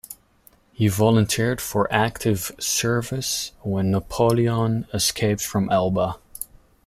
He 0.73 0.87
volunteered 0.87 1.61
for 1.61 1.87
active 1.93 2.51
service 2.57 3.51
when 3.61 3.91
Napoleon 3.91 4.87
escaped 4.95 5.41
from 5.43 5.69
Elba. 5.69 6.17